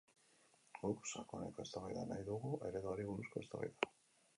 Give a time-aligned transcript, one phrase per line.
[0.85, 3.97] Guk sakoneko eztabaida nahi dugu, ereduari buruzko eztabaida.